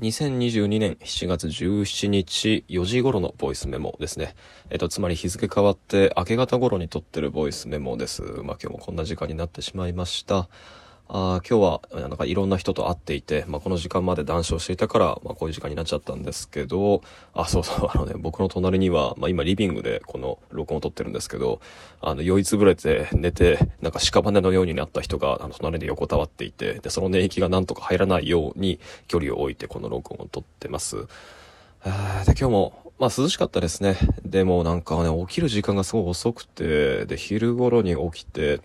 [0.00, 4.34] 2022年7月17日4時頃のボイスメモですね。
[4.70, 8.22] えっと、つまり日付変わって明け方頃に撮ってるボイスメモです。
[8.22, 10.48] まあ今日もこんな時間になってしまいました。
[11.14, 17.02] あ今日はなんかいろんな人と会っていて、まあ、この時間まで談笑していたから、まあ、こういう時間になっちゃったんですけど、
[17.34, 21.60] あ、そうそう、あのね、僕の隣には、まあ、今リビングでこの録音を撮ってるんですけど、
[22.00, 30.96] あの、酔いつぶれて寝て、なんか屍のようになった人が、あの、隣で横たわっていて、で、その寝息がなんとか入らないように距離を置いてこの録音を撮ってます。
[30.96, 31.04] で、
[32.28, 33.98] 今日も、まあ涼しかったですね。
[34.24, 38.62] でもなんかね、起きる時間がすごい遅くて、で、昼頃に起きて、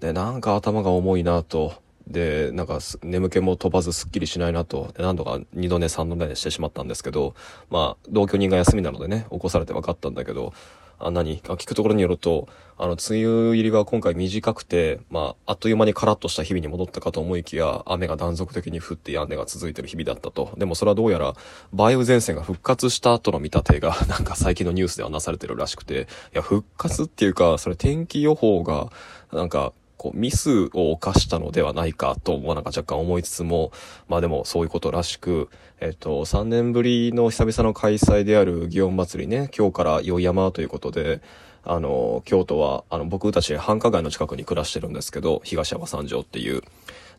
[0.00, 7.34] で、なんか頭が重いなと、で、なんか眠気も飛ばずすっきりしないなと、何度か二度寝三度寝してしまったんですけど、
[7.70, 10.52] まあ、同居人が休みなのでね、起こされて分かったんだけど、
[10.98, 11.40] あ、何？
[11.48, 20.54] あ聞くところによると、あの、梅雨入りが今回短くて、まあ、あっという間にカラッとした日々に戻ったかと思いきや、雨が断続的に降ってやんでが続いてる日々だったと。
[20.56, 21.34] でもそれはどうやら、
[21.72, 28.90] 梅雨前線が復活した後の見立てが、 なんか最近のニュースではなされてるらしくて、いや、復活っていうか、それ天気予報が、
[29.32, 33.72] なんか、こうミスを犯したのではないかともなんか若干思いつつも、
[34.08, 35.48] まあでもそういうことらしく、
[35.80, 41.20] えっと、3年ぶりの久々の開催である祇園祭りね、今日から宵山ということで、
[41.64, 46.62] あの、京都は、あの、僕たち繁華街の近くに暮らしてるんですけど、東山三条っていう。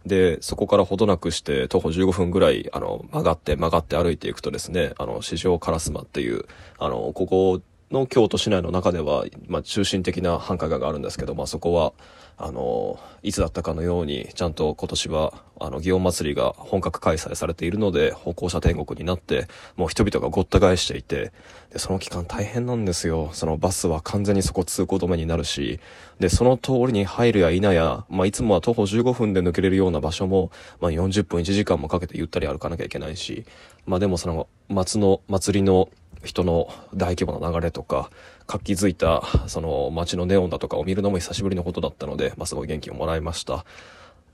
[0.06, 6.46] で、そこからほどなくして徒歩15分ぐらい、あの、曲がって曲がって歩いていくとですね、あの、市場烏丸っていう、
[6.78, 7.62] あの、ここ
[7.96, 11.94] の京都市内の中では、まあ、中心的な繁華街があるんですけど、まあ、そこは、
[12.38, 21.32] あの、いつだったかのように、ちゃんと今年は、あの、祇園祭りが本格開催されているので、歩行者天国になって、もう人々がごった返していて、
[21.72, 23.30] で、その期間大変なんですよ。
[23.32, 25.80] そのバスは完全にそこ通行止めになるし、
[26.20, 33.46] で、その通りに入るや否や、まあ、いつもは徒歩15分で抜けれるような場所も、まあ、40分1時間もかけてゆったり歩かなきゃいけないし、
[33.86, 35.90] まあ、でもその、松の、祭りの
[36.26, 38.10] 人の大規模な流れとか、
[38.48, 43.66] 活気づいた、その街のネオンだとかを見るのも久しぶりのことだったので、まあ、すごい元気をもらいました。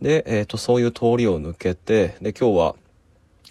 [0.01, 2.75] で、えっ、ー、と、そういう通りを抜けて、で、今日は、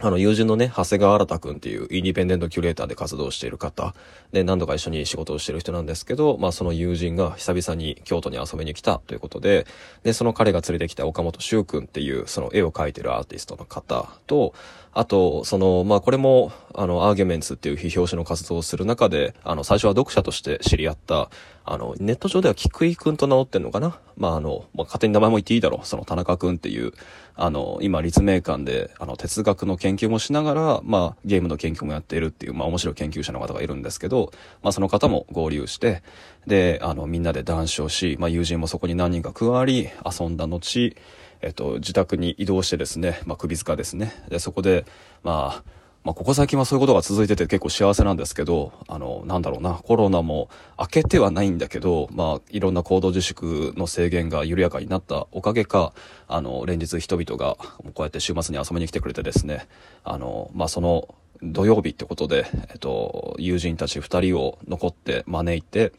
[0.03, 3.95] あの、友人のね、長谷川新くんっていうインディペンデントキュレーターで活動している方、
[4.33, 9.67] で、何度か一緒に仕事をしている人なんですけど、まあ、その友人が久々に京都に遊びに来たということで、
[10.03, 14.55] で、その彼が連れてきた岡本修くんっていう、その絵を描いてるアーティストの方と、
[14.93, 21.31] あと、その、まあ、これも、あの、アーギュメンツっていう批評書の活動をする中で、あの、最初は読者として知り合った、
[21.73, 24.01] あの、ネット上では菊井くんと名乗ってんのかな？
[24.17, 25.87] まあ、あの、まあ、勝手に名前も言っていいだろう。
[25.87, 26.93] その田中くんっていう、
[27.37, 34.33] あの、今、立命館で、あの、哲学の研究もしながら、まあ、ゲームの研究もやっているっていう、まあ、面白い研究者の方がいるんですけど、
[34.63, 36.03] まあ、その方も合流して、
[36.45, 40.97] で、あの、みんなで談笑し、まあ、友人もそこに何人か加わり、遊んだ後、
[41.41, 44.13] えっと、自宅に移動してですね、まあ、首塚ですね。
[44.29, 44.85] で、そこで、
[45.23, 55.93] まあ、まあ、ここ最近はそういうことが続いてて結構幸せなんですけど、あの、なんだろうな、コロナも明けてはないんだけど、まあ、いろんな行動自粛の制限が緩やかになったおかげか、
[56.27, 57.57] あの、連日人々が
[57.93, 59.69] こうやって週末に遊びに来てくれてですね、
[60.03, 65.93] あの、まあ、その土曜日ってことで、えっと、友人たち二人を残って招いて、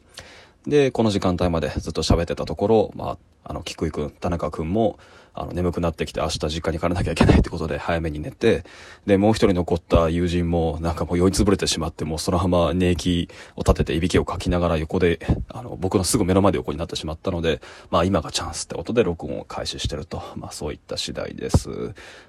[0.67, 4.99] で、この時間帯までずっと喋ってたところ、まあ、あの、菊井くん、田中くんも、
[5.33, 8.63] あの、眠くなってきて明日実家に帰らなきゃいけないってことで早めに寝て、
[9.05, 21.69] で、もう一人残った友人もなんかもう酔いつぶれてしまって、もうそのまま寝息を立てていびきをかきながら横で、あの、僕のすぐ目の前で横になってしまったので、まあ今がチャンスってことで録音を開始してると、まあそういった次第です。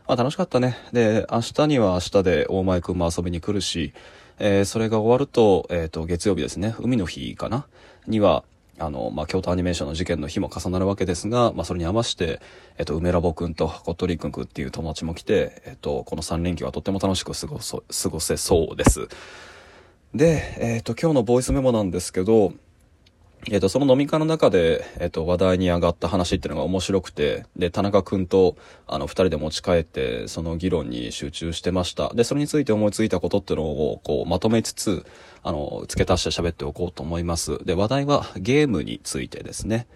[0.07, 0.77] まあ楽しかったね。
[0.93, 3.93] で、明日には明日で大前くんも遊びに来るし、
[4.45, 7.65] えー、それが終わると、えっ、ー、と、月曜日ですね、海の日かな？
[8.09, 8.43] には、
[8.77, 12.41] あの、まあ、京都アニメーションの事件の日も重なるわけですが、まあ、それに合わせて、
[12.77, 19.07] えっと、梅ラボくんとコットリくんくんっていう友達も来て、えっと、この3連休はとっても楽しく過ごそ、過ごせそうです。
[20.13, 22.53] で、えっと、今日のボイスメモなんですけど、
[23.51, 32.15] えっ、と、その飲み会の中で、えっ、と、話題に上がった話っていうのが面白くて、で、田中くんと、あの、二人で持ち帰って、その議論に集中してました。
[32.15, 35.05] で、それについて思いついたことっていうのを、こう、まとめつつ、
[35.43, 37.59] あの、付け足して喋っておこうと思います。
[37.65, 39.89] で、話題はゲームについてですね。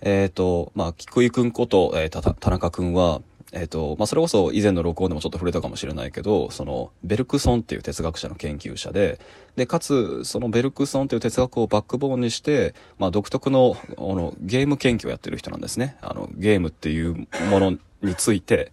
[0.00, 3.22] えっ、と、まあ、菊井くんこと、えー、田中くんは、
[3.52, 9.18] えっ、ー、と、まあ、それこそ以前の録音でもちょっと触れたかもしれないけど、その、ベルクソンっていう哲学者の研究者で、
[9.56, 15.96] で、かつ、そのベルクソンっていう哲学をバックボーンにして、まあ、独特の、あの、ゲーム研究をやってる人なんですね。
[16.02, 17.14] あの、ゲームっていう
[17.50, 18.72] ものについて、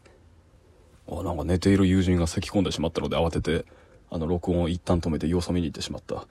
[1.09, 3.65] あ、なんか寝ている友人が咳き込んでしまったので慌てて、
[4.09, 6.27] あの、録音を一旦止めて様子を見に行ってしまった。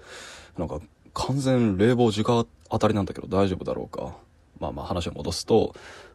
[0.59, 0.81] なんか、
[1.15, 4.17] 完全冷房直当たりなんだけど大丈夫だろうか。
[4.61, 5.75] まあまあ話を戻すと、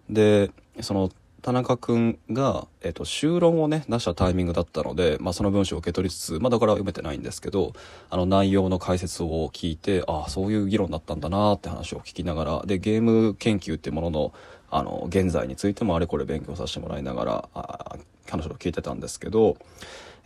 [0.09, 1.09] で、その、
[1.41, 7.73] 田中くんが、えっ、と、修論をね、出したタイミングだったので、まあ、その文章を受け取りつつ、まあ、だから読めてないんですけど、
[8.09, 14.33] あの、内容の解説を聞いて、ああ、そういう議論だったんだなって話を聞きながら、で、ゲーム研究っていうものの、
[14.71, 17.97] あの、現在についてもあれこれ勉強させてもらいながら、あ
[18.27, 19.57] 彼女と聞いてたんですけど、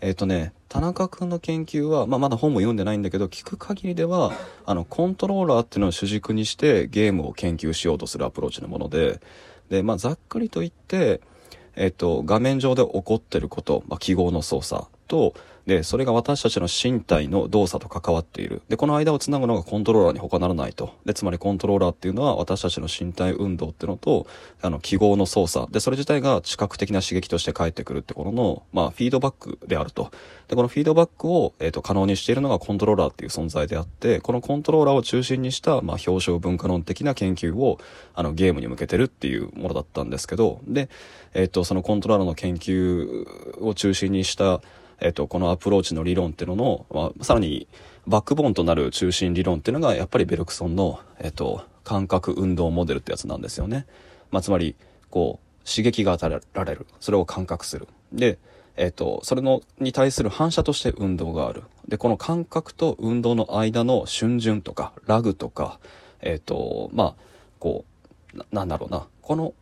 [0.02, 4.34] えっ、とね、田中君の研究は、まあ、まだ本も読んでないんだけど、聞く限りでは、
[4.66, 9.22] あの、コントローラーっていうのを主軸にしてゲームを研究しようとするアプローチのもので、
[9.70, 11.22] で、まあ、ざっくりと言って、
[11.76, 15.34] えっ、と、画面上で起こってること、まあ、記号の操作と、
[15.66, 18.62] で、それが私たちの身体の動作と関わっている。
[18.68, 20.94] で、この間をつなぐのがコントローラーに他ならないと。
[21.06, 24.28] で、つまりコントローラーっていうのは私たちの身体運動っていうのと、
[24.62, 25.72] あの、記号の操作。
[25.72, 30.12] で、それ自体が知覚的な刺激として返ってくるってことの、まあ、フィードバックであると。
[30.50, 37.80] で、このフィードバックを、えっ、ー、と、可能にしているのがコントローラーっていう存在であって、このコントローラーを中心にした、まあ、表彰文化論的な研究を、
[38.14, 40.90] あの、ゲームに向けてるっていうものだったんですけど、で、
[41.34, 44.62] えっ、ー、と、そのコントローラーの研究を中心にした、
[45.04, 47.68] えっと、このアプローチの理論っていうのの、まあ、さらに
[48.08, 53.86] バックボーンとなる中心理論っていうのがやっぱりベルクソンの、えっと、感覚運動モデルってやつなんですよね。
[54.32, 54.76] まあ、つまり、
[55.10, 56.88] こう、刺激が与えられる。
[57.00, 57.88] それを感覚する。
[58.12, 58.40] で、
[58.76, 61.64] えっと、それの、に対する反射として運動がある。
[61.88, 65.80] で、この感覚と運動の間の瞬順とか、ラグとか、
[66.22, 67.16] えっと、まあ、
[67.60, 67.86] こ
[68.34, 69.08] うな、なんだろうな。
[69.22, 69.54] この、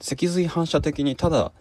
[0.00, 1.52] 脊髄反射的にただ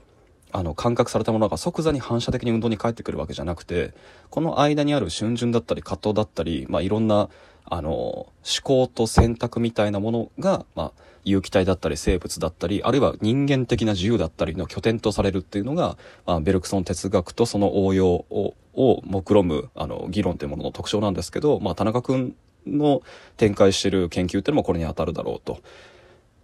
[0.54, 3.94] あの、感覚されたものが即座に反射的に運動に返ってくるわけじゃなくて、
[4.30, 7.30] この間にある瞬順だったり葛藤だったり、まあ、いろんな、
[7.66, 8.32] あの、思
[8.64, 10.92] 考と選択みたいなものが、まあ、
[11.24, 15.98] 有機体だったり生物だったり、あるいは人間的な自由だったりの拠点とされるっていうのが、
[16.28, 22.36] まあ、ベルクソン哲学とその応用を、を目論む、あの、議論というものの特徴なんですけど、まあ、田中君
[22.68, 23.02] の
[23.38, 25.62] 展開してる研究っていうのもこれに当たるだろうと。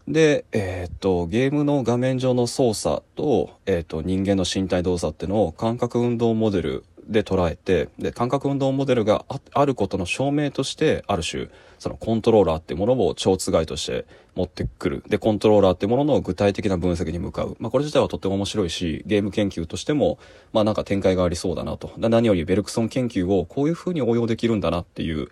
[0.09, 9.23] で、えー、っと、ゲームの画面上の操作と、えー、っと、人間の身体動作っていうのを感覚運動モデルで捉えて、で、感覚運動モデルが
[9.53, 15.03] あることの証明として、ある種、そのコントローラーっていうものを超つがいとして持ってくる。
[15.07, 17.55] で、コントローラーっていうものの具体的な分析に向かう。
[17.59, 20.17] まあ、これ自体はとっても面白いし、ゲーム研究としても、
[20.53, 21.91] まあ、なんか展開がありそうだなと。
[21.97, 25.29] 何よりベルクソン研究をこういう風に応用できるんだなっていう、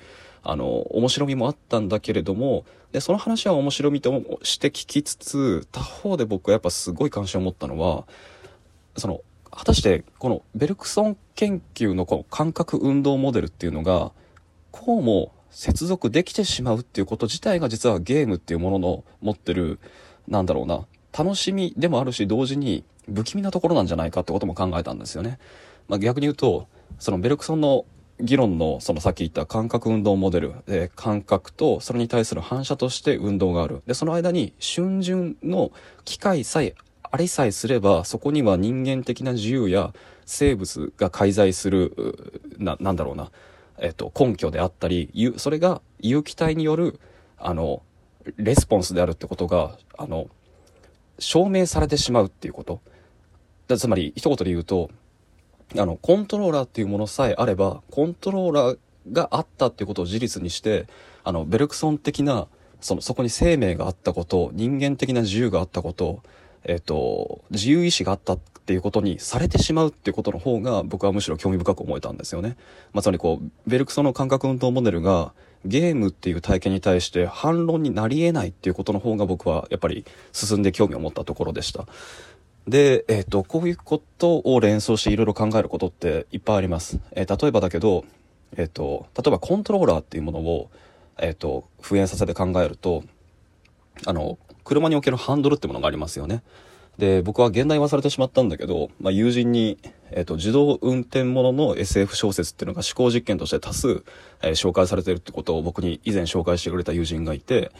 [0.49, 2.63] あの、面白みもあったんだけれども、
[2.93, 8.07] で、その話は面白みとして聞きつつ、他方で僕はやっぱすごい関心を持ったのは、
[8.95, 9.19] その、
[9.51, 14.13] 果たしてこのベルクソン研究のこの感覚運動モデルっていうのが、
[14.71, 19.79] こうも接続できてしまうっていうこと自体が実はゲームっていうものの持ってる、
[20.29, 25.39] なんだろうな、楽しみでもあるし、同時に不気味なところなんじゃないかってことも考えたんですよね。
[25.89, 26.67] まあ、逆に言うと、
[26.99, 27.83] そのベルクソンの
[28.19, 30.53] 議論のそのさっき言った感覚運動モデル。
[30.65, 33.83] で感覚とそれに対する反射として運動がある。
[33.85, 35.71] でその間に瞬順の
[36.05, 39.93] 機械さえありさえすればそこには人間的な自由や
[40.25, 43.31] 生物が介在するななんだろうな、
[43.77, 46.99] えっと、根拠であったりそれが有機体による
[47.37, 47.81] あの
[48.35, 50.27] レスポンスであるってことがあの
[51.19, 52.81] 証明されてしまうっていうこと。
[53.75, 54.89] つまり一言で言うと
[55.75, 58.77] あの、コントローラーっていうものさえあれば、コントローラー
[59.11, 60.87] があったっていうことを事実にして、
[61.23, 62.47] あの、ベルクソン的な、
[62.79, 66.21] その、そこに生命があったこと、人間的な自由があったこと、
[66.63, 72.57] えっ、と、自由意志があったっていうことにされてしまうっていうことの方が僕はむしろ興味深く思えたんですよね。
[72.91, 75.33] まあ、つまりこう、ベルクソンの感覚運動モデルが
[75.65, 81.85] ゲームっていう体験に対して反論になり得ないっていうことの方が僕はやっぱり進んで興味を持ったところでした。
[82.67, 86.99] で、えっ、ー、と、こういうことを連想していろいろ考えることっていっぱいあります。
[87.11, 88.03] えー、例えばだけど、
[88.57, 90.69] えっ、ー、と、例えばコントローラーっていうものを、
[91.17, 93.03] えっ、と、復元させて考えると、
[94.05, 96.43] あの、車におけるハンドルってものがありますよね。
[96.97, 99.77] で、僕は現代忘れてしまったんだけど、まあ、友人に、
[100.11, 104.03] えっ、と、自動運転ものの SF 小説っていうのが思考実験として多数、
[104.41, 107.71] え紹介されてるってことを僕に以前紹介してくれた友人がいて、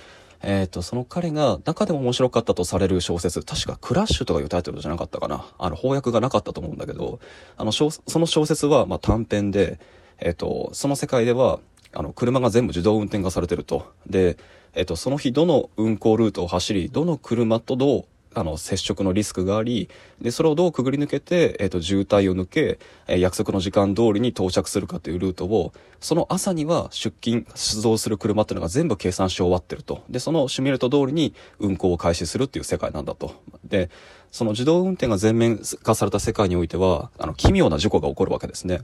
[0.41, 5.45] えっ、ー、と、その彼が中でも面白かったとされる小説、確かクラッシュとかいうタイトルじゃなかったかな。
[5.57, 7.19] あの、翻訳がなかったと思うんだけど、
[7.57, 9.79] あの、その小説は、ま短編で、
[10.19, 11.59] えっ、ー、と、その世界では、
[11.93, 13.91] あの、車が全部自動運転化されてると。
[14.07, 14.37] で、
[14.73, 18.05] えっ、ー、と、その日どの運行ルートを走り、どの車とどう
[18.37, 19.89] あの、接触のリスクがあり、
[20.21, 30.03] で、それをどうくぐり抜けて、えっ、ー、と、渋滞を抜け、えー、約束の時間通りに到着するかというルートを、その朝には出勤、出動する車っていうのが全部計算し終わってると。
[30.07, 33.33] で、そのシミュレート通りに運行を開始するっていう世界なんだと。
[33.65, 33.89] で、
[34.31, 38.81] その自動運転が全面化された世界においては、あの、奇妙な事故が起こるわけですね。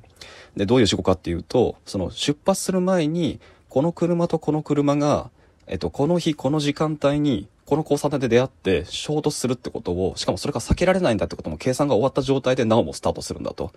[0.57, 5.29] で、どういう事故かっていうと、その出発する前に、この車とこの車が、
[5.67, 13.71] えっと、この日、この時間帯に、この交差点で出会って衝突するってことを、しかもそれが避けられないんだってことも計算が終わった状態でなおもスタートするんだと。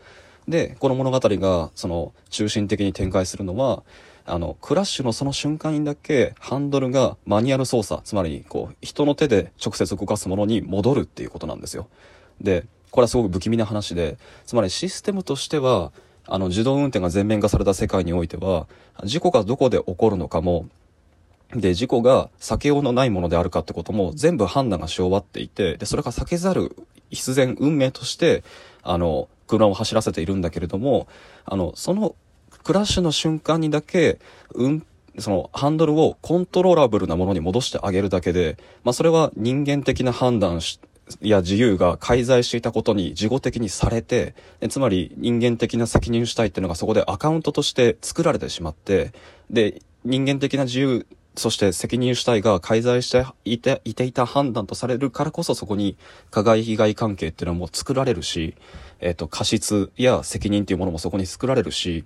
[0.49, 3.85] で、この物語が、その、中心的に展開するのは、
[4.25, 11.89] あの、クラッシュのその瞬間にだけ、ハンドルがマニュアル操作、つまり、こう、人の手で直接動かすものに戻るっていうことなんですよ。
[12.41, 15.93] で、これはすごく不気味な話で、つまりシステムとしては、
[16.27, 18.67] あの、自動運転が全面化された世界においては、
[19.05, 20.67] 事故がどこで起こるのかも、
[21.55, 26.77] で、事故が避けようのないものであるかってことも全部判断がし終わっていて、で、それが避けざる
[27.11, 28.43] 必然運命として、
[28.83, 31.07] あの、車を走らせているんだけれども、
[31.45, 32.17] あの、その
[32.65, 34.19] クラッシュの瞬間にだけ、
[34.55, 34.87] うん、
[35.19, 40.61] そのハンドルをコントローラブルなものに戻してあげるだけで、まあそれは人間的な判断
[41.21, 44.35] や自由が介在していたことに事後的にされて、
[44.69, 49.13] つまり人間的な責任主体っていうのがそこでアカウントとして作られてしまって、
[49.49, 51.07] で、人間的な自由
[51.37, 55.97] そして責任主体が介在していていていた判断とされるからこそそこに
[56.31, 58.55] 加害被害関係っていうのも作られるし、
[59.01, 62.05] えっ、と、過失や責任っていうものもそこに作られるし、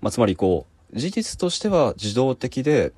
[0.00, 2.92] まあ、つまりこう、事実としては自動的で、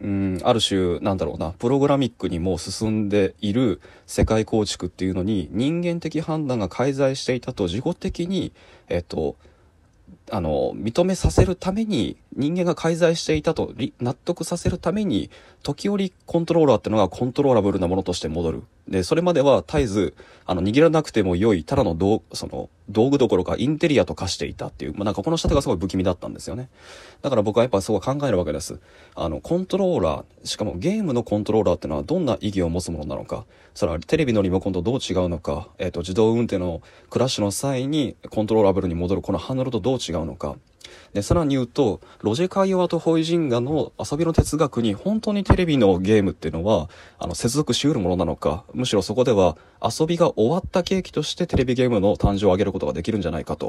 [0.00, 8.52] うん、ある種、なんだろうな、プログラミックにも進んでいる世界構築っていうのに人間的判断が介在していたと事後的に、
[8.88, 9.36] えっ、と、
[10.30, 15.30] あの、認めさせるために、人間が介在していたと納得させるために、
[15.62, 18.62] 時折コントローラーってのがコントローラブルなものとして戻る。
[18.88, 20.14] で、それまでは絶えず、
[20.46, 26.68] あの、握らなくても良い、ただの道、その、道具どころかインテリアと化していたっていう、まあ、なんかこの仕立てがすごい不気味だったんですよね。
[27.22, 28.80] だから僕はやっぱすごい考えるわけです。
[29.14, 33.44] あの、コントローラー、しかもゲームのコントローラーってのはどんな意義を持つものなのか、
[33.74, 40.56] それはテレビのリモコンとどう違うのか、えっ、ー、と、自動運転のクラッシュの際にコントローラブルに戻るこのハンドルとどう違うのか、
[41.12, 53.68] で、さらに言うと、ロジェカイオワとホイジンガの遊びの哲学に本当にテレビのゲームっていうのは、あの、接続しうるものなのか、むしろそこでは遊びが終わった契機としてテレビゲームの誕生を挙げることができるんじゃないかと。